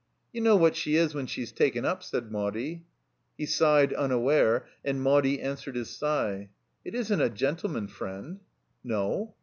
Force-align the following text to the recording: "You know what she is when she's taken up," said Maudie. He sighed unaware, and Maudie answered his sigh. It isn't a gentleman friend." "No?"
"You 0.33 0.41
know 0.41 0.55
what 0.55 0.75
she 0.75 0.95
is 0.95 1.13
when 1.13 1.27
she's 1.27 1.51
taken 1.51 1.85
up," 1.85 2.01
said 2.01 2.31
Maudie. 2.31 2.85
He 3.37 3.45
sighed 3.45 3.93
unaware, 3.93 4.65
and 4.83 4.99
Maudie 4.99 5.39
answered 5.39 5.75
his 5.75 5.91
sigh. 5.91 6.49
It 6.83 6.95
isn't 6.95 7.21
a 7.21 7.29
gentleman 7.29 7.87
friend." 7.87 8.39
"No?" 8.83 9.35